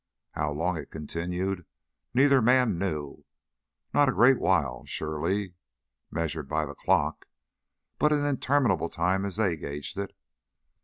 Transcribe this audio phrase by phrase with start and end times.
[0.31, 1.63] How long it continued,
[2.11, 3.23] neither man knew
[3.93, 5.53] not a great while, surely,
[6.09, 7.27] measured by the clock;
[7.99, 10.15] but an interminable time as they gauged it.